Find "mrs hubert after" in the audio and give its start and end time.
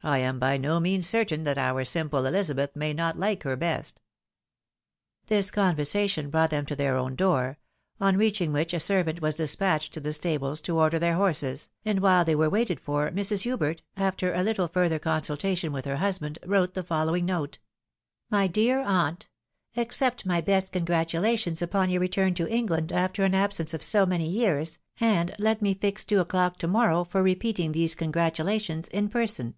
13.10-14.32